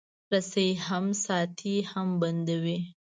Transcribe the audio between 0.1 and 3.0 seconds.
رسۍ هم ساتي، هم بندوي.